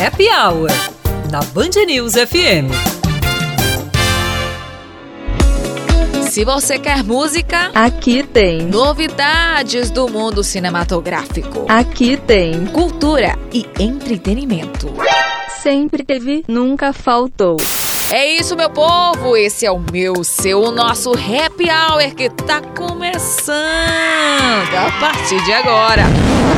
Happy 0.00 0.28
Hour, 0.28 0.70
na 1.28 1.40
Band 1.52 1.70
News 1.84 2.12
FM. 2.12 2.70
Se 6.30 6.44
você 6.44 6.78
quer 6.78 7.02
música, 7.02 7.72
aqui 7.74 8.22
tem. 8.22 8.62
Novidades 8.62 9.90
do 9.90 10.08
mundo 10.08 10.44
cinematográfico, 10.44 11.66
aqui 11.68 12.16
tem. 12.16 12.66
Cultura 12.66 13.36
e 13.52 13.66
entretenimento. 13.80 14.88
Sempre 15.60 16.04
teve, 16.04 16.44
nunca 16.46 16.92
faltou. 16.92 17.56
É 18.12 18.24
isso, 18.36 18.56
meu 18.56 18.70
povo. 18.70 19.36
Esse 19.36 19.66
é 19.66 19.72
o 19.72 19.80
meu, 19.80 20.22
seu, 20.22 20.62
o 20.62 20.70
nosso 20.70 21.10
Happy 21.10 21.68
Hour 21.68 22.14
que 22.14 22.30
tá 22.30 22.60
começando 22.60 23.56
a 24.76 24.92
partir 25.00 25.42
de 25.44 25.52
agora. 25.52 26.04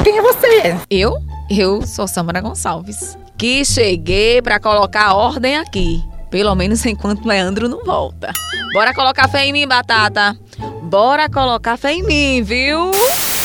Quem 0.04 0.18
é 0.18 0.22
você? 0.22 0.76
Eu? 0.90 1.14
Eu 1.48 1.86
sou 1.86 2.06
Samara 2.06 2.42
Gonçalves. 2.42 3.16
Que 3.40 3.64
cheguei 3.64 4.42
para 4.42 4.60
colocar 4.60 5.14
ordem 5.14 5.56
aqui. 5.56 6.04
Pelo 6.30 6.54
menos 6.54 6.84
enquanto 6.84 7.26
Leandro 7.26 7.70
não 7.70 7.82
volta. 7.82 8.34
Bora 8.74 8.92
colocar 8.92 9.28
fé 9.28 9.46
em 9.46 9.52
mim, 9.54 9.66
Batata. 9.66 10.36
Bora 10.82 11.26
colocar 11.26 11.78
fé 11.78 11.94
em 11.94 12.02
mim, 12.02 12.42
viu? 12.42 12.90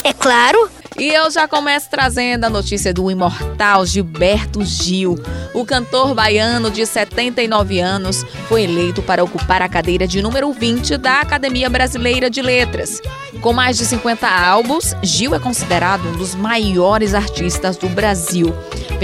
É 0.04 0.12
claro. 0.12 0.70
E 0.98 1.08
eu 1.14 1.32
já 1.32 1.48
começo 1.48 1.90
trazendo 1.90 2.44
a 2.44 2.50
notícia 2.50 2.94
do 2.94 3.10
imortal 3.10 3.86
Gilberto 3.86 4.66
Gil. 4.66 5.16
O 5.54 5.66
cantor 5.66 6.14
baiano 6.14 6.70
de 6.70 6.86
79 6.86 7.80
anos 7.80 8.26
foi 8.50 8.64
eleito 8.64 9.02
para 9.02 9.24
ocupar 9.24 9.62
a 9.62 9.70
cadeira 9.70 10.06
de 10.06 10.22
número 10.22 10.52
20 10.52 10.98
da 10.98 11.22
Academia 11.22 11.70
Brasileira 11.70 12.30
de 12.30 12.42
Letras. 12.42 13.02
Com 13.42 13.52
mais 13.52 13.78
de 13.78 13.86
50 13.86 14.28
álbuns, 14.28 14.94
Gil 15.02 15.36
é 15.36 15.40
considerado 15.40 16.08
um 16.08 16.18
dos 16.18 16.34
maiores 16.34 17.14
artistas 17.14 17.78
do 17.78 17.88
Brasil. 17.90 18.54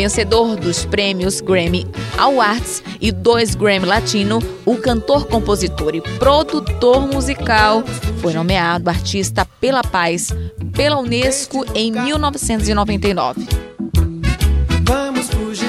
Vencedor 0.01 0.55
dos 0.55 0.83
prêmios 0.83 1.41
Grammy 1.41 1.85
Awards 2.17 2.81
e 2.99 3.11
dois 3.11 3.53
Grammy 3.53 3.85
Latino, 3.85 4.39
o 4.65 4.75
cantor, 4.75 5.27
compositor 5.27 5.93
e 5.93 6.01
produtor 6.17 7.01
musical 7.05 7.83
foi 8.19 8.33
nomeado 8.33 8.89
Artista 8.89 9.45
pela 9.59 9.83
Paz 9.83 10.29
pela 10.73 10.97
Unesco 10.97 11.63
em 11.75 11.91
1999. 11.91 13.47
Vamos 14.87 15.27
fugir. 15.27 15.67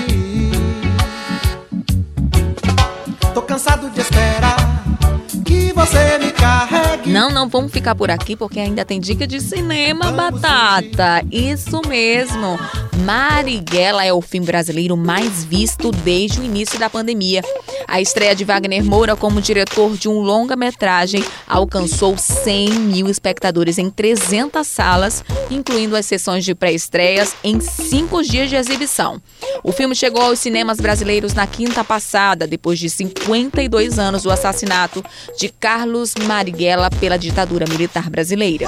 Tô 3.35 3.43
cansado 3.43 3.91
de 3.91 4.01
esperar 4.01 4.57
que 5.45 5.75
você 5.75 6.19
me 6.19 6.33
carregue. 6.33 6.62
Não, 7.13 7.29
não 7.29 7.47
vamos 7.47 7.71
ficar 7.71 7.95
por 7.95 8.11
aqui 8.11 8.35
porque 8.35 8.59
ainda 8.59 8.87
tem 8.87 8.99
dica 8.99 9.27
de 9.27 9.39
cinema, 9.39 10.11
Batata. 10.11 11.23
Isso 11.31 11.83
mesmo. 11.87 12.59
Marighella 13.05 14.03
é 14.03 14.11
o 14.11 14.23
filme 14.23 14.47
brasileiro 14.47 14.97
mais 14.97 15.45
visto 15.45 15.91
desde 15.91 16.41
o 16.41 16.43
início 16.43 16.79
da 16.79 16.89
pandemia. 16.89 17.43
A 17.87 18.01
estreia 18.01 18.35
de 18.35 18.45
Wagner 18.45 18.85
Moura 18.85 19.17
como 19.17 19.41
diretor 19.41 19.97
de 19.97 20.09
um 20.09 20.21
longa-metragem 20.21 21.25
alcançou 21.47 22.17
100 22.17 22.71
mil 22.71 23.09
espectadores 23.09 23.79
em 23.79 23.91
300 23.91 24.67
salas, 24.67 25.25
incluindo 25.51 25.97
as 25.97 26.07
sessões 26.07 26.45
de 26.45 26.55
pré-estreias 26.55 27.35
em 27.43 27.61
cinco 27.61 28.23
dias 28.23 28.49
de 28.49 28.57
exibição. 28.57 29.21
O 29.63 29.73
filme 29.73 29.95
chegou 29.95 30.23
aos 30.23 30.39
cinemas 30.39 30.79
brasileiros 30.79 31.35
na 31.35 31.47
quinta 31.47 31.85
passada, 31.85 32.47
depois 32.47 32.79
de 32.79 32.89
52 32.89 33.99
anos 33.99 34.23
do 34.23 34.31
assassinato 34.31 35.05
de 35.39 35.49
Carlos 35.49 36.15
Marighella 36.27 36.91
pela 36.91 37.17
ditadura 37.17 37.67
militar 37.69 38.09
brasileira. 38.11 38.67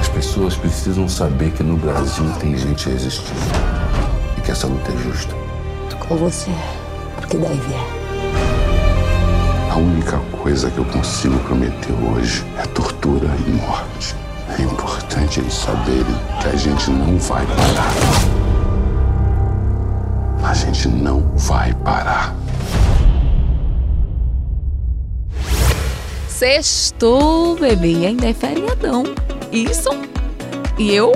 As 0.00 0.08
pessoas 0.08 0.56
precisam 0.56 1.08
saber 1.08 1.52
que 1.52 1.62
no 1.62 1.76
Brasil 1.76 2.24
tem 2.40 2.56
gente 2.56 2.88
resistindo 2.88 3.28
e 4.36 4.40
que 4.40 4.50
essa 4.50 4.66
luta 4.66 4.90
é 4.90 4.96
justa. 5.02 5.34
Tô 5.90 5.96
com 5.96 6.16
você 6.16 6.50
que 7.28 7.36
daí 7.36 7.56
vier. 7.56 7.86
A 9.70 9.76
única 9.76 10.18
coisa 10.42 10.70
que 10.70 10.78
eu 10.78 10.84
consigo 10.86 11.38
prometer 11.40 11.92
hoje 11.92 12.44
é 12.58 12.62
tortura 12.68 13.28
e 13.46 13.50
morte. 13.50 14.14
É 14.58 14.62
importante 14.62 15.40
eles 15.40 15.52
saberem 15.52 16.04
que 16.40 16.48
a 16.48 16.56
gente 16.56 16.90
não 16.90 17.18
vai 17.18 17.44
parar. 17.46 17.92
A 20.42 20.54
gente 20.54 20.88
não 20.88 21.20
vai 21.36 21.74
parar. 21.74 22.34
Sextou, 26.28 27.56
bebê, 27.56 28.06
ainda 28.06 28.28
é 28.28 28.32
feriadão. 28.32 29.04
Isso. 29.52 29.90
E 30.78 30.94
eu 30.94 31.12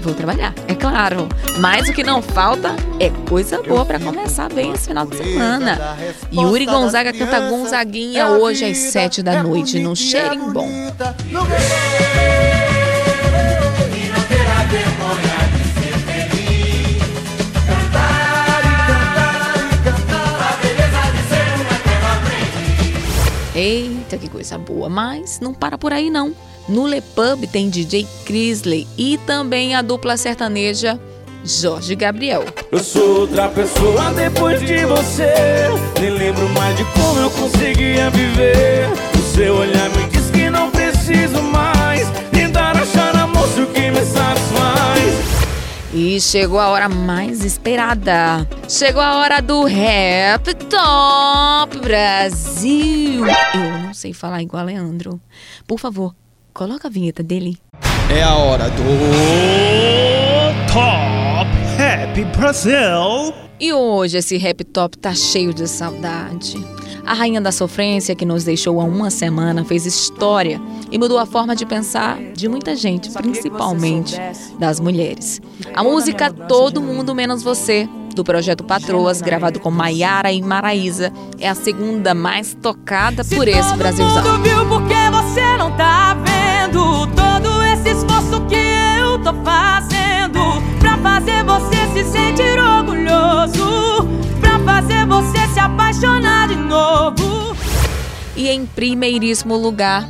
vou 0.00 0.14
trabalhar, 0.14 0.54
é 0.66 0.74
claro. 0.74 1.28
Mas 1.58 1.88
o 1.88 1.92
que 1.92 2.02
não 2.02 2.22
falta 2.22 2.74
é 3.00 3.10
coisa 3.28 3.62
boa 3.62 3.84
para 3.84 3.98
começar 3.98 4.52
bem 4.52 4.72
esse 4.72 4.88
final 4.88 5.06
de 5.06 5.16
semana. 5.16 5.78
Yuri 6.32 6.66
Gonzaga 6.66 7.12
canta 7.12 7.40
Gonzaguinha 7.48 8.28
hoje 8.28 8.64
às 8.64 8.76
sete 8.76 9.22
da 9.22 9.42
noite 9.42 9.78
no 9.78 9.94
Cheirinho 9.94 10.52
Bom. 10.52 10.68
Que 23.58 23.87
coisa 24.38 24.56
boa, 24.56 24.88
mas 24.88 25.40
não 25.40 25.52
para 25.52 25.76
por 25.76 25.92
aí 25.92 26.10
não. 26.10 26.32
No 26.68 26.86
Le 26.86 27.00
Pub 27.00 27.44
tem 27.50 27.68
DJ 27.68 28.06
Crisley 28.24 28.86
e 28.96 29.18
também 29.26 29.74
a 29.74 29.82
dupla 29.82 30.16
sertaneja 30.16 31.00
Jorge 31.44 31.96
Gabriel. 31.96 32.44
Eu 32.70 32.78
sou 32.78 33.22
outra 33.22 33.48
pessoa 33.48 34.12
depois 34.12 34.60
de 34.60 34.84
você. 34.84 35.32
Nem 36.00 36.10
lembro 36.10 36.48
mais 36.50 36.76
de 36.76 36.84
como 36.84 37.18
eu 37.18 37.30
conseguia 37.30 38.10
viver. 38.10 38.86
O 39.18 39.34
seu 39.34 39.56
olhar 39.56 39.90
me 39.90 40.08
diz 40.08 40.30
que 40.30 40.48
não 40.48 40.70
preciso 40.70 41.42
mais. 41.42 41.77
E 45.98 46.20
chegou 46.20 46.60
a 46.60 46.68
hora 46.68 46.88
mais 46.88 47.44
esperada. 47.44 48.48
Chegou 48.68 49.02
a 49.02 49.16
hora 49.16 49.42
do 49.42 49.64
Rap 49.64 50.54
Top 50.54 51.76
Brasil. 51.80 53.26
Eu 53.52 53.78
não 53.80 53.92
sei 53.92 54.12
falar 54.12 54.40
igual 54.40 54.62
a 54.62 54.66
Leandro. 54.66 55.20
Por 55.66 55.80
favor, 55.80 56.14
Coloca 56.58 56.88
a 56.88 56.90
vinheta 56.90 57.22
dele. 57.22 57.56
É 58.10 58.20
a 58.20 58.34
hora 58.34 58.68
do 58.68 58.82
Top 60.66 61.48
Happy 61.80 62.24
Brasil. 62.36 63.32
E 63.60 63.72
hoje 63.72 64.18
esse 64.18 64.36
Rap 64.36 64.64
Top 64.64 64.98
tá 64.98 65.14
cheio 65.14 65.54
de 65.54 65.68
saudade. 65.68 66.56
A 67.08 67.14
rainha 67.14 67.40
da 67.40 67.50
sofrência 67.50 68.14
que 68.14 68.26
nos 68.26 68.44
deixou 68.44 68.78
há 68.82 68.84
uma 68.84 69.08
semana 69.08 69.64
fez 69.64 69.86
história 69.86 70.60
e 70.92 70.98
mudou 70.98 71.18
a 71.18 71.24
forma 71.24 71.56
de 71.56 71.64
pensar 71.64 72.20
de 72.34 72.46
muita 72.50 72.76
gente, 72.76 73.10
principalmente 73.10 74.14
das 74.58 74.78
mulheres. 74.78 75.40
A 75.74 75.82
música 75.82 76.30
Todo 76.30 76.82
Mundo 76.82 77.14
Menos 77.14 77.42
Você 77.42 77.88
do 78.14 78.22
projeto 78.22 78.62
Patroas, 78.62 79.22
gravado 79.22 79.58
com 79.58 79.70
Maiara 79.70 80.30
e 80.30 80.42
Maraísa, 80.42 81.10
é 81.38 81.48
a 81.48 81.54
segunda 81.54 82.12
mais 82.12 82.52
tocada 82.52 83.24
por 83.24 83.48
esse 83.48 83.74
Brasilzão. 83.74 84.42
Viu 84.42 84.66
porque 84.66 84.94
você 85.10 85.56
não 85.56 85.74
tá 85.78 86.14
vendo 86.14 87.06
todo 87.06 87.62
esse 87.72 87.88
esforço 87.88 88.44
que 88.46 89.00
eu 89.00 89.18
tô 89.20 89.32
fazendo 89.42 90.62
pra 90.78 90.98
fazer 90.98 91.42
você 91.42 91.76
se 91.94 92.10
sentir 92.10 92.58
orgulhoso, 92.58 94.06
pra 94.42 94.58
fazer 94.58 95.06
você 95.06 95.54
se 95.54 95.58
apaixonar. 95.58 96.37
E 98.38 98.48
em 98.48 98.64
primeiríssimo 98.64 99.56
lugar 99.56 100.08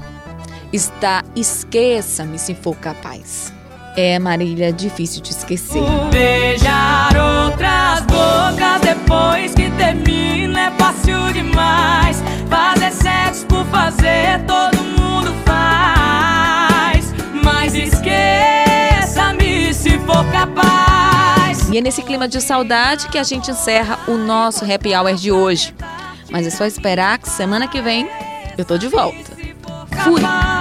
está 0.71 1.25
Esqueça-me 1.35 2.39
se 2.39 2.55
for 2.55 2.77
capaz. 2.77 3.51
É, 3.97 4.19
Marília, 4.19 4.71
difícil 4.71 5.23
de 5.23 5.31
esquecer. 5.31 5.83
Beijar 6.13 7.17
outras 7.17 8.03
bocas 8.03 8.83
depois 8.83 9.55
que 9.55 9.71
termina 9.71 10.67
é 10.67 10.71
fácil 10.73 11.33
demais. 11.33 12.23
Fazer 12.51 12.93
sexo 12.93 13.47
por 13.47 13.65
fazer, 13.69 14.45
todo 14.47 14.77
mundo 14.77 15.35
faz. 15.47 17.15
Mas 17.43 17.75
esqueça-me 17.75 19.73
se 19.73 19.99
for 20.01 20.23
capaz. 20.31 21.67
E 21.71 21.79
é 21.79 21.81
nesse 21.81 22.03
clima 22.03 22.29
de 22.29 22.43
saudade 22.43 23.09
que 23.09 23.17
a 23.17 23.25
gente 23.25 23.51
encerra 23.51 23.99
o 24.07 24.19
nosso 24.19 24.71
happy 24.71 24.95
hour 24.95 25.15
de 25.15 25.33
hoje. 25.33 25.75
Mas 26.31 26.47
é 26.47 26.51
só 26.51 26.65
esperar 26.67 27.19
que 27.19 27.29
semana 27.29 27.69
que 27.69 27.81
vem 27.81 28.09
eu 28.57 28.65
tô 28.65 28.77
de 28.77 28.89
volta. 28.89 29.37
Fui! 30.05 30.58